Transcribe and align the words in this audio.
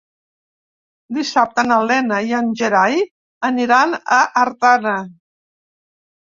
Dissabte 1.17 1.65
na 1.67 1.77
Lena 1.91 2.21
i 2.29 2.33
en 2.37 2.49
Gerai 2.63 2.97
aniran 3.51 3.95
a 4.17 4.19
Artana. 4.45 4.97